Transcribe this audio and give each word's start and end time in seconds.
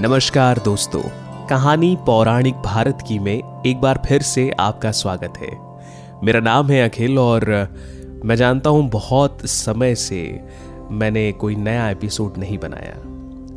नमस्कार 0.00 0.58
दोस्तों, 0.58 1.02
कहानी 1.46 1.96
पौराणिक 2.06 2.54
भारत 2.54 2.98
की 3.08 3.18
में 3.18 3.62
एक 3.66 3.80
बार 3.80 4.02
फिर 4.06 4.22
से 4.22 4.50
आपका 4.60 4.90
स्वागत 4.92 5.34
है। 5.38 5.58
मेरा 6.24 6.40
नाम 6.40 6.70
है 6.70 6.88
अखिल 6.88 7.18
और 7.18 7.68
मैं 8.24 8.36
जानता 8.36 8.70
हूँ 8.70 8.90
बहुत 8.90 9.38
समय 9.44 9.94
से 9.94 10.40
मैंने 10.90 11.32
कोई 11.32 11.56
नया 11.56 11.90
एपिसोड 11.90 12.38
नहीं 12.38 12.58
बनाया। 12.58 12.94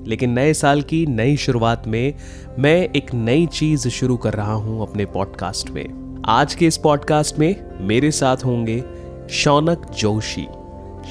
लेकिन 0.08 0.30
नए 0.30 0.54
साल 0.54 0.82
की 0.82 1.06
नई 1.06 1.38
शुरुआत 1.38 1.88
में 1.88 2.14
मैं 2.60 2.90
एक 2.90 3.14
नई 3.14 3.46
चीज़ 3.46 3.90
शुरू 3.90 4.18
कर 4.18 4.34
रहा 4.34 4.54
हूँ 4.54 4.82
अपने 4.82 5.06
पॉडकास्ट 5.06 5.70
में। 5.70 6.16
आज 6.26 6.56
के 6.56 6.68
इस 6.68 6.78
पॉडकास्ट 6.78 7.40
में 7.40 7.56
मेरे 7.82 8.12
साथ 8.12 8.38
होंगे 8.38 8.84
शौनक 9.30 9.92
जोशी। 9.98 10.48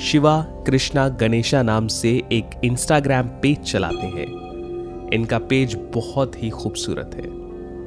शिवा 0.03 0.41
कृष्णा 0.67 1.09
गणेशा 1.09 1.63
नाम 1.63 1.87
से 1.87 2.23
एक 2.33 2.51
इंस्टाग्राम 2.65 3.29
पेज 3.29 3.73
चलाते 3.73 4.07
हैं। 4.07 4.46
इनका 5.15 5.39
पेज 5.51 5.77
बहुत 5.95 6.43
ही 6.43 6.51
खूबसूरत 6.53 7.11
है। 7.15 7.29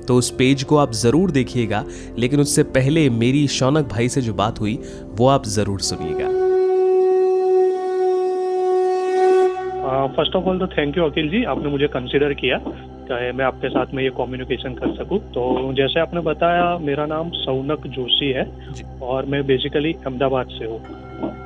तो 0.06 0.16
उस 0.16 0.30
पेज 0.32 0.64
को 0.64 0.78
आप 0.78 0.92
ज़रूर 0.96 1.32
देखिएगा 1.32 1.84
लेकिन 2.20 2.40
उससे 2.40 2.64
पहले 2.76 3.10
मेरी 3.16 3.48
शौनक 3.50 3.88
भाई 3.88 4.10
से 4.10 4.22
जो 4.22 4.34
बात 4.36 4.60
हुई 4.60 4.78
वो 5.12 5.28
आप 5.30 5.46
ज़रूर 5.48 5.80
सुनिएगा। 5.84 6.38
फ़र्स्ट 10.16 10.36
ऑफ़ 10.36 10.46
ऑल 10.46 10.60
तो 10.60 10.68
थैंक 10.68 10.98
यू 10.98 11.04
अखिल 11.04 11.30
जी 11.30 11.44
आपने 11.46 11.70
मुझे 11.70 11.88
कंसिडर 11.88 12.34
किया 12.36 12.58
चाहे 13.10 13.32
मैं 13.32 13.46
आपके 13.46 13.70
साथ 13.70 13.94
में 13.94 14.04
ये 14.04 14.10
कम्युनिकेशन 14.18 14.74
कर 14.74 14.96
सकूँ। 14.96 15.20
तो 15.34 15.74
जैसे 15.74 16.00
आपने 16.00 16.22
बताया 16.22 16.78
मेरा 16.80 17.06
नाम 17.06 17.30
सौनक 17.36 17.88
जोशी 17.96 18.30
है 18.32 18.46
और 19.04 19.26
मैं 19.26 19.46
बेसिकली 19.48 19.94
अहमदाबाद 19.96 20.50
से 20.50 20.66
हूँ। 20.66 20.80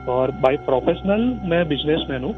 और 0.10 0.32
बाय 0.42 0.58
प्रोफेशनल 0.66 1.22
मैं 1.50 1.68
बिजनेसमैन 1.70 2.24
हूँ। 2.24 2.34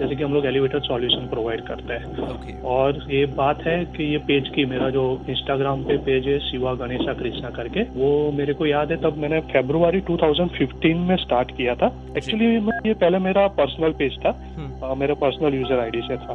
जैसे 0.00 0.16
कि 0.16 0.22
हम 0.22 0.34
लोग 0.34 0.46
एलिवेटर 0.46 0.80
सॉल्यूशन 0.80 1.26
प्रोवाइड 1.26 1.60
करते 1.60 1.92
हैं। 1.92 2.14
Okay. 2.16 2.64
और 2.64 3.06
ये 3.10 3.26
बात 3.26 3.62
है 3.62 3.84
कि 3.84 4.12
ये 4.12 4.18
पेज 4.18 4.48
की 4.48 4.64
मेरा 4.64 4.90
जो 4.90 5.20
इंस्टाग्राम 5.28 5.84
पे 5.84 5.96
पेज 5.96 6.26
है 6.26 6.38
शिवा 6.38 6.74
गणेशा 6.74 7.12
कृष्णा 7.12 7.50
करके 7.50 7.80
वो 7.82 8.32
मेरे 8.32 8.52
को 8.52 8.66
याद 8.66 8.90
है 8.90 8.96
तब 8.96 9.16
मैंने 9.16 9.40
फेब्रुवरी 9.40 10.00
2015 10.00 10.96
में 10.96 11.16
स्टार्ट 11.16 11.56
किया 11.56 11.74
था। 11.74 11.92
एक्चुअली 12.16 12.56
ये 12.88 12.94
पहले 12.94 13.18
मेरा 13.18 13.46
पर्सनल 13.46 13.92
पेज 13.92 14.18
था। 14.18 14.30
hmm. 14.30 14.98
मेरा 14.98 15.14
पर्सनल 15.14 15.54
यूज़र 15.54 15.80
आईडी 15.80 16.00
से 16.00 16.16
था। 16.16 16.34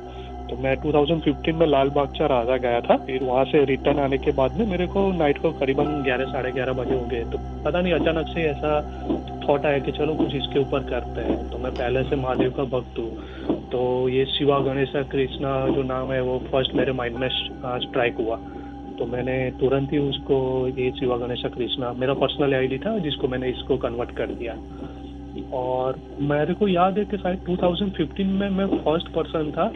तो 0.49 0.55
मैं 0.55 0.75
2015 0.77 1.53
में 1.53 1.67
लाल 1.67 1.89
बागचा 1.89 2.25
राजा 2.25 2.57
गया 2.57 2.81
था। 2.81 2.95
फिर 2.95 3.23
वहाँ 3.23 3.45
से 3.45 3.65
रिटर्न 3.65 3.99
आने 3.99 4.17
के 4.17 4.31
बाद 4.31 4.59
में 4.59 4.65
मेरे 4.67 4.87
को 4.87 5.11
नाइट 5.11 5.37
को 5.37 5.51
करीबन 5.51 5.83
ग्यारह 5.83 6.25
साढ़े 6.25 6.51
ग्यारह 6.51 6.73
बजे 6.73 6.95
हो 6.95 7.05
गए। 7.05 7.23
तो 7.23 7.37
पता 7.65 7.81
नहीं 7.81 7.93
अचानक 7.93 8.27
से 8.27 8.41
ऐसा 8.41 8.71
थॉट 9.49 9.65
आया 9.65 9.79
कि 9.79 9.91
चलो 9.91 10.13
कुछ 10.15 10.35
इसके 10.35 10.59
ऊपर 10.59 10.79
करते 10.79 11.21
हैं। 11.21 11.49
तो 11.49 11.57
मैं 11.57 11.71
पहले 11.71 12.03
से 12.03 12.15
महादेव 12.15 12.51
का 12.51 12.63
भक्त 12.63 12.99
हूँ। 12.99 13.17
तो 13.75 14.09
ये 14.09 14.25
शिवा 14.25 14.59
गणेश 14.59 14.91
कृष्णा 15.11 15.67
जो 15.67 15.83
नाम 15.83 16.11
है, 16.11 16.21
वो 16.21 16.37
फ़र्स्ट 16.39 16.73
मेरे 16.73 16.91
माइंड 16.91 17.15
में 17.15 17.29
स्ट्राइक 17.29 18.15
हुआ। 18.15 18.35
तो 18.99 19.05
मैंने 19.05 19.51
तुरंत 19.59 19.91
ही 19.91 19.97
उसको 19.97 20.67
ये 20.67 20.91
शिवा 20.91 21.17
गणेश 21.17 21.41
कृष्णा, 21.45 21.93
मेरा 21.93 22.13
पर्सनल 22.13 22.53
आईडी 22.53 22.77
था 22.77 22.97
जिसको 22.97 23.27
मैंने 23.27 23.49
इसको 23.49 23.77
कन्वर्ट 23.77 24.11
कर 24.11 24.27
दिया। 24.27 24.55
और 25.57 25.99
मेरे 26.21 26.53
को 26.53 26.67
याद 26.67 26.97
है 26.97 27.05
कि 27.05 27.17
शायद 27.17 27.39
2015 27.39 28.25
में 28.25 28.49
मैं 28.49 28.67
फ़र्स्ट 28.67 29.07
पर्सन 29.07 29.51
था 29.51 29.67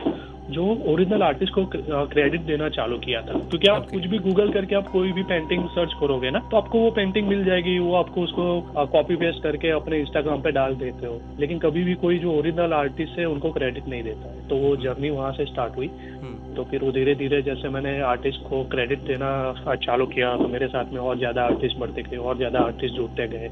जो 0.49 0.65
ओरिजिनल 0.87 1.23
आर्टिस्ट 1.23 1.53
को 1.53 1.65
क्रेडिट 2.07 2.41
देना 2.43 2.69
चालू 2.71 2.97
किया 2.99 3.21
था। 3.21 3.39
क्योंकि 3.39 3.67
आप 3.69 3.81
okay. 3.81 3.93
कुछ 3.93 4.05
भी 4.05 4.17
गूगल 4.19 4.51
करके 4.51 4.75
आप 4.75 4.87
कोई 4.89 5.11
भी 5.13 5.23
पेंटिंग 5.25 5.67
सर्च 5.69 5.93
करोगे 5.99 6.31
ना 6.31 6.39
तो 6.51 6.57
आपको 6.57 6.79
वो 6.79 6.89
पेंटिंग 6.91 7.27
मिल 7.27 7.43
जाएगी 7.45 7.77
वो 7.79 7.93
आपको 7.95 8.21
उसको 8.21 8.85
कॉपी 8.87 9.15
पेस्ट 9.17 9.43
करके 9.43 9.69
अपने 9.71 9.99
इंस्टाग्राम 9.99 10.41
पे 10.41 10.51
डाल 10.51 10.75
देते 10.77 11.05
हो। 11.05 11.19
लेकिन 11.39 11.59
कभी 11.59 11.83
भी 11.83 11.93
कोई 12.01 12.19
जो 12.19 12.31
ओरिजिनल 12.33 12.73
आर्टिस्ट 12.75 13.19
है 13.19 13.25
उनको 13.27 13.51
क्रेडिट 13.51 13.87
नहीं 13.87 14.03
देता 14.03 14.29
है। 14.29 14.47
तो 14.49 14.57
वो 14.57 14.75
जर्नी 14.77 15.09
वहाँ 15.11 15.31
से 15.33 15.45
स्टार्ट 15.45 15.77
हुई। 15.77 15.87
हम्म। 15.87 16.55
तो 16.55 16.63
फिर 16.63 16.83
वो 16.83 16.91
धीरे 16.91 17.15
धीरे 17.15 17.41
जैसे 17.41 17.69
मैंने 17.69 17.99
आर्टिस्ट 18.05 18.49
को 18.49 18.63
क्रेडिट 18.69 18.99
देना 19.07 19.29
चालू 19.77 20.05
किया 20.07 20.35
तो 20.37 20.47
मेरे 20.47 20.67
साथ 20.69 20.93
में 20.93 20.99
और 21.01 21.17
ज़्यादा 21.17 21.43
आर्टिस्ट 21.43 21.77
बढ़ते 21.79 22.01
गए 22.01 22.17
और 22.19 22.37
ज़्यादा 22.37 22.59
आर्टिस्ट 22.61 22.95
जुड़ते 22.95 23.27
गए। 23.27 23.49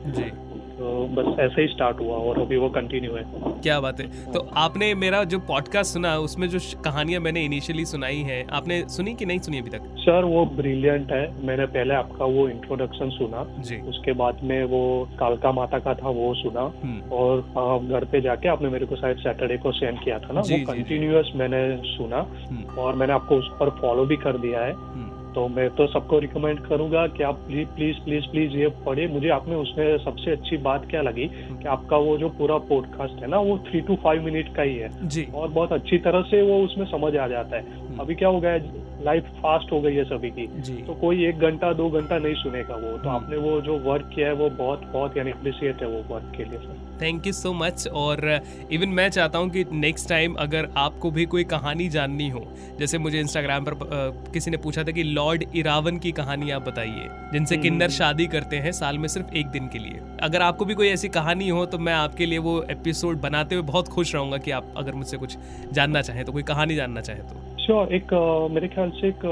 तो 0.78 1.08
बस 1.08 1.40
ऐसे 1.40 1.62
ही 1.62 1.68
स्टार्ट 1.68 2.00
हुआ 2.00 2.18
और 2.18 2.42
अभी 2.42 2.58
वो 2.58 2.70
कंटिन्यू 2.70 3.16
है। 3.16 3.24
क्या 3.62 3.80
बात 3.80 4.00
है। 4.00 4.08
तो 4.34 4.50
आपने 4.58 4.94
मेरा 4.96 5.24
जो 5.24 5.40
पॉडकास्ट 5.40 5.94
सुना 5.94 6.18
उसमें 6.18 6.50
जो 6.50 6.82
कहानियाँ 6.82 7.22
मैंने 7.22 7.46
इनिशियली 7.46 7.86
सुनाई 7.86 8.18
है 8.18 8.46
आपने 8.52 8.90
सुनी 8.90 9.14
कि 9.14 9.26
नहीं 9.26 9.40
सुनी 9.40 9.60
अभी 9.60 9.70
तक? 9.70 9.82
सर 9.98 10.24
वो 10.24 10.46
ब्रिलियंट 10.46 11.12
है। 11.12 11.46
मैंने 11.46 11.66
पहले 11.66 11.94
आपका 11.94 12.26
वो 12.26 12.50
इंट्रोडक्शन 12.50 13.10
सुना। 13.10 13.62
जी। 13.62 13.78
उसके 13.78 14.12
बाद 14.12 14.38
में 14.44 14.64
वो 14.64 15.10
कालका 15.20 15.52
माता 15.52 15.80
का 15.80 15.94
था 15.94 16.10
वो 16.10 16.34
सुना। 16.34 16.62
हम्म। 16.62 17.12
और 17.12 17.42
घर 17.90 18.06
पे 18.06 18.22
जाके 18.22 18.50
आपने 18.50 18.70
मेरे 18.70 18.86
को 18.86 18.96
शायद 18.96 19.18
सैटरडे 19.18 19.58
को 19.58 19.72
सेंड 19.72 20.00
किया 20.04 20.20
था 20.20 20.34
ना। 20.34 20.42
वो 20.42 20.74
कंटिन्यूस 20.74 21.32
मैंने 21.36 21.78
सुना। 21.84 22.28
हम्म। 22.50 22.82
और 22.82 22.96
मैंने 22.96 23.14
आपको 23.14 23.36
उस 23.36 23.48
पर 23.60 23.70
फॉलो 23.70 24.06
भी 24.06 24.16
कर 24.16 24.38
दिया 24.38 24.60
है। 24.60 24.74
हम्म। 24.74 25.07
तो 25.38 25.48
मैं 25.48 25.70
तो 25.70 25.86
सबको 25.88 26.20
रिकमेंड 26.20 26.60
करूँगा 26.60 27.06
कि 27.08 27.24
आप 27.24 27.36
प्लीज़ 27.48 27.68
प्लीज़ 27.76 27.98
प्लीज़ 28.06 28.28
प्लीज़ 28.28 28.52
ये 28.52 28.68
पढ़े 28.86 29.08
मुझे 29.08 29.30
आप 29.30 29.48
में 29.48 29.56
उसमें 29.56 29.98
सबसे 29.98 30.32
अच्छी 30.32 30.58
बात 30.58 30.90
क्या 30.90 31.02
लगी 31.02 31.28
कि 31.28 31.68
आपका 31.68 31.98
वो 31.98 32.18
जो 32.18 32.30
पूरा 32.40 32.58
पॉडकास्ट 32.72 33.22
है 33.22 33.28
ना 33.28 33.40
वो 33.40 33.58
थ्री 33.70 33.82
टू 33.82 33.96
फाइव 33.96 34.24
मिनट 34.24 34.56
का 34.56 34.62
ही 34.62 34.76
है। 34.76 34.90
जी। 35.08 35.28
और 35.36 35.50
बहुत 35.50 35.74
अच्छी 35.74 35.98
तरह 35.98 36.22
से 36.22 36.42
वो 36.42 36.60
उसमें 36.64 36.86
समझ 36.86 37.16
आ 37.16 37.28
जाता 37.28 37.58
है। 37.58 37.64
हम्म। 37.78 38.00
अभी 38.00 38.16
क्या 38.16 38.30
हो 38.30 38.40
गया 38.40 38.58
लाइफ 39.04 39.24
फास्ट 39.38 39.72
हो 39.72 39.80
गई 39.82 39.96
है 39.96 40.04
सभी 40.04 40.30
की। 40.30 40.48
तो 40.84 40.94
कोई 40.94 41.26
एक 41.26 41.40
घंटा 41.40 41.72
दो 41.74 41.90
घंटा 41.90 42.18
नहीं 42.18 42.34
सुनेगा 42.36 42.76
वो। 42.76 42.98
तो 42.98 43.10
हम्म। 43.10 43.16
आपने 43.16 43.38
वो 43.38 43.62
जो 43.62 43.78
वर्क 43.80 44.10
किया 44.16 44.28
है 44.28 44.34
वो 44.34 44.50
बहुत 44.50 44.90
बहुत 44.94 45.18
यानी 45.18 45.32
अप्रिशिएट 45.32 45.82
है 45.82 45.88
वो 45.88 46.04
वर्क 46.16 46.32
के 46.38 46.44
लिए। 46.44 46.60
Sir 46.60 46.86
thank 47.02 47.28
you 47.28 47.34
so 47.34 47.54
much 47.54 47.88
और 47.88 48.40
इवन 48.72 48.90
मैं 48.90 49.10
चाहता 49.10 49.40
हूँ 49.40 49.50
कि 49.50 49.66
नेक्स्ट 49.72 50.10
टाइम 50.10 50.36
अगर 50.40 50.70
आपको 50.78 51.12
भी 51.12 51.26
कोई 51.26 51.44
कहानी 51.44 51.88
जाननी 51.90 52.30
हो 52.30 52.44
जैसे 52.80 52.98
मुझे 52.98 53.20
इंस्टाग्राम 53.20 53.66
पर 53.66 54.32
किसी 54.34 54.52
ने 54.52 54.58
पूछा 54.58 54.84
था 54.84 54.92
कि 54.92 55.04
लॉर्ड 55.28 55.44
इरावन 55.56 55.98
की 55.98 56.12
कहानी 56.14 56.52
आप 56.52 56.62
बताइए 56.62 57.10
जिनसे 57.32 57.56
हम्म। 57.56 57.64
किन्नर 57.64 57.90
शादी 57.92 58.28
करते 58.28 58.58
हैं 58.58 58.72
साल 58.72 58.98
में 58.98 59.08
सिर्फ़ 59.08 59.34
एक 59.34 59.48
दिन 59.48 59.68
के 59.68 59.80
लिए 59.80 60.02
अगर 60.22 60.42
आपको 60.42 60.66
भी 60.66 60.74
कोई 60.74 60.88
ऐसी 60.90 61.10
कहानी 61.12 61.50
हो 61.50 61.66
तो 61.66 61.78
मैं 61.80 61.94
आपके 61.96 62.26
लिए 62.26 62.38
वो 62.40 62.62
एपिसोड 62.72 63.20
बनाते 63.22 63.56
हुए 63.56 63.64
बहुत 63.66 63.88
खुश 63.90 64.14
रहूँगा 64.16 64.38
कि 64.38 64.52
आप 64.52 64.74
अगर 64.78 64.94
मुझसे 64.94 65.18
कुछ 65.18 65.38
जानना 65.74 66.02
चाहें 66.02 66.24
तो 66.26 66.32
कोई 66.32 66.44
कहानी 66.46 66.76
जानना 66.76 67.02
चाहें 67.02 67.22
तो 67.24 67.57
श्योर 67.68 67.94
एक 67.94 68.14
मेरे 68.52 68.68
ख्याल 68.68 68.90
से 68.90 69.08
एक 69.08 69.24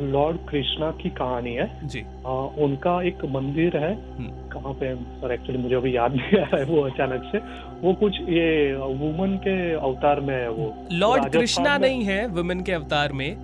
लॉर्ड 0.00 0.36
कृष्णा 0.48 0.90
की 0.90 1.10
कहानी 1.10 1.54
है। 1.54 1.88
जी। 1.88 2.04
आ, 2.26 2.32
उनका 2.32 3.02
एक 3.02 3.24
मंदिर 3.24 3.76
है। 3.76 3.94
हम्म। 3.94 4.48
कहाँ 4.48 4.72
पे 4.72 4.94
सर 4.96 5.32
एक्चुअली 5.32 5.62
मुझे 5.62 5.74
अभी 5.74 5.96
याद 5.96 6.12
नहीं 6.16 6.40
आ 6.40 6.44
रहा 6.44 6.56
है 6.56 6.64
वो 6.64 6.80
अचानक 6.80 7.22
से। 7.32 7.38
वो 7.86 7.94
कुछ 7.94 8.20
ये 8.20 8.76
वुमन 8.76 9.36
के 9.36 9.72
अवतार 9.72 10.20
में 10.20 10.34
है 10.34 10.50
वो। 10.50 10.88
लॉर्ड 10.92 11.32
कृष्णा 11.32 11.78
नहीं 11.78 12.04
है 12.04 12.26
वुमेन 12.26 12.62
के 12.62 12.72
अवतार 12.72 13.12
में। 13.12 13.36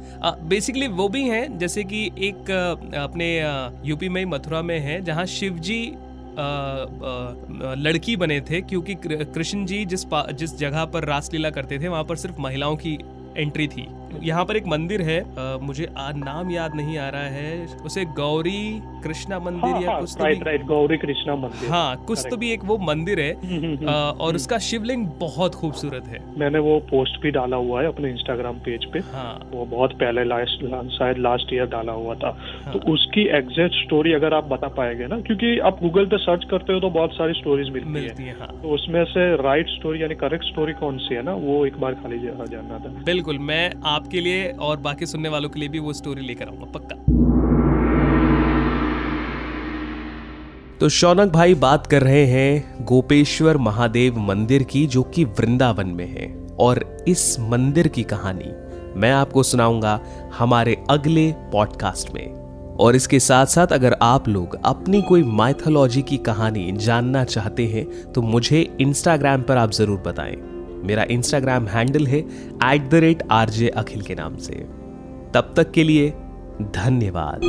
बेसिकली 0.49 0.89
वो 0.89 1.09
भी 1.09 1.23
हैं 1.23 1.59
जैसे 1.59 1.85
कि 1.85 2.11
एक 2.19 2.51
अपने 2.97 3.43
यूपी 3.89 4.09
में 4.09 4.25
मथुरा 4.25 4.63
में 4.63 4.79
है 4.79 5.01
जहाँ 5.01 5.27
शिव 5.27 5.53
जी 5.53 5.95
आ, 6.39 6.43
आ, 6.43 7.75
लड़की 7.75 8.17
बने 8.17 8.41
थे 8.41 8.61
क्योंकि 8.61 8.95
कृष्ण 9.07 9.65
जी 9.65 9.85
जिस 9.85 10.07
जिस 10.15 10.59
जगह 10.59 10.85
पर 10.85 11.05
रासलीला 11.05 11.51
करते 11.51 11.79
थे 11.79 11.89
वहाँ 11.89 12.05
पर 12.05 12.17
सिर्फ़ 12.17 12.41
महिलाओं 12.41 12.77
की 12.77 12.99
एंट्री 13.37 13.69
थी। 13.69 13.89
यहाँ 14.23 14.45
पर 14.45 14.57
एक 14.57 14.67
मंदिर 14.67 15.03
है 15.03 15.21
आ, 15.21 15.57
मुझे 15.63 15.89
आ, 15.99 16.11
नाम 16.17 16.51
याद 16.51 16.75
नहीं 16.77 16.99
आ 16.99 17.09
रहा 17.09 17.29
है। 17.31 17.67
उसे 17.85 18.05
गौरी 18.17 18.83
कृष्णा 19.05 19.39
मंदिर 19.39 19.71
हाँ, 19.71 19.81
या 19.83 19.91
हाँ, 19.91 20.01
कुछ 20.01 20.15
तो 20.19 20.25
राइट, 20.25 20.43
राइट, 20.47 20.63
गौरी 20.67 20.97
कृष्णा 20.97 21.35
मंदिर। 21.37 21.71
हाँ 21.71 21.97
कुछ 22.07 22.27
तो 22.31 22.37
भी 22.37 22.51
एक 22.53 22.65
वो 22.65 22.79
मंदिर 22.79 23.21
है 23.21 23.33
हम्म, 23.35 23.57
हम्म, 23.57 23.75
हम्म, 23.75 23.89
आ, 23.89 24.11
और 24.11 24.37
उसका 24.37 24.59
शिवलिंग 24.67 25.07
बहुत 25.21 25.55
खूबसूरत 25.55 26.07
है। 26.07 26.21
मैंने 26.39 26.59
वो 26.59 26.79
पोस्ट 26.91 27.21
भी 27.23 27.31
डाला 27.31 27.57
हुआ 27.57 27.81
है 27.83 27.89
अपने 27.89 28.11
इंस्टाग्राम 28.11 28.59
पेज 28.67 28.85
पे। 28.93 28.99
हाँ। 29.13 29.33
वो 29.53 29.65
बहुत 29.67 29.93
पहले 30.01 30.25
लास्ट 30.25 30.65
शायद 30.93 31.19
लास्ट 31.19 31.53
ईयर 31.53 31.67
डाला 31.67 31.93
हुआ 31.93 32.15
था। 32.15 32.37
हाँ, 32.65 32.73
तो 32.73 32.93
उसकी 32.93 33.27
एग्जैक्ट 33.37 33.75
स्टोरी 33.77 34.13
अगर 34.13 34.35
आप 34.35 34.49
बता 34.49 34.69
पाएँगे 34.77 35.07
ना 35.07 35.21
क्योंकि 35.21 35.59
आप 35.61 35.79
गूगल 35.83 36.07
पे 36.07 36.19
सर्च 36.19 36.45
करते 36.51 36.73
हो 36.73 36.81
तो 36.81 36.91
बहुत 36.91 37.13
सारी 37.13 37.33
स्टोरीज 37.35 37.69
मिलती, 37.71 38.25
है, 38.25 38.35
है। 38.41 38.47
तो 38.63 38.75
उसमें 38.75 39.05
से 39.05 39.25
राइट 39.43 39.69
स्टोरी 39.69 40.03
यानी 40.03 40.15
करेक्ट 40.15 40.45
स्टोरी 40.45 40.73
कौन 40.73 40.99
सी 40.99 41.15
है 41.15 41.23
ना 41.23 41.35
वो 41.37 41.65
एक 41.67 41.81
बार 41.81 41.95
खाली 41.95 42.19
जानना 42.19 42.79
था। 42.79 42.89
बिल्कुल 43.05 43.39
मैं 43.49 43.65
आपके 44.07 44.21
लिए 44.21 44.49
और 44.63 44.77
बाकी 44.77 45.07
सुनने 45.07 45.29
वालों 45.29 45.49
के 45.49 45.61
लिए 45.61 45.69
भी 45.69 45.79
वो 45.79 45.93
स्टोरी 45.93 46.23
लेकर 46.23 46.49
आऊँगा, 46.49 46.67
पक्का। 46.75 46.97
तो 50.81 50.89
शौनक 50.89 51.33
भाई 51.33 51.55
बात 51.55 51.87
कर 51.87 52.03
रहे 52.03 52.25
हैं 52.27 52.85
गोपेश्वर 52.85 53.57
महादेव 53.57 54.19
मंदिर 54.19 54.63
की, 54.63 54.87
जो 54.87 55.03
कि 55.05 55.25
वृंदावन 55.25 55.89
में 55.89 56.07
है, 56.07 56.29
और 56.61 57.05
इस 57.09 57.37
मंदिर 57.41 57.89
की 57.89 58.03
कहानी 58.05 58.53
मैं 59.01 59.13
आपको 59.13 59.43
सुनाऊँगा 59.43 60.01
हमारे 60.39 60.77
अगले 60.91 61.31
पॉडकास्ट 61.53 62.15
में। 62.15 62.27
और 62.77 62.97
इसके 62.97 63.19
साथ 63.21 63.47
साथ 63.47 63.73
अगर 63.73 63.97
आप 64.03 64.29
लोग 64.29 64.59
अपनी 64.65 65.03
कोई 65.03 65.23
माइथोलॉजी 65.23 66.03
की 66.03 66.17
कहानी 66.27 66.71
जानना 66.73 67.25
चाहते 67.27 67.67
हैं 67.67 68.13
तो 68.13 68.23
मुझे 68.23 68.69
इंस्टाग्राम 68.81 69.43
पर 69.43 69.57
आप 69.57 69.71
ज़रूर 69.71 69.99
बताएँ। 69.99 70.37
मेरा 70.87 71.03
इंस्टाग्राम 71.11 71.67
हैंडल 71.67 72.07
है 72.07 72.19
at 72.75 72.89
the 72.91 72.95
rate 72.95 73.23
RJ 73.31 73.69
Akhil 73.69 74.03
के 74.03 74.15
नाम 74.15 74.37
से। 74.37 74.55
तब 75.35 75.55
तक 75.57 75.71
के 75.71 75.85
लिए 75.85 76.11
धन्यवाद। 76.63 77.41